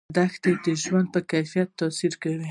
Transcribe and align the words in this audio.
دښتې 0.15 0.51
د 0.65 0.67
ژوند 0.83 1.07
په 1.13 1.19
کیفیت 1.31 1.69
تاثیر 1.79 2.13
کوي. 2.21 2.39